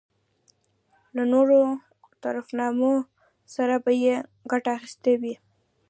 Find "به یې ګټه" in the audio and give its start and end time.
3.83-4.69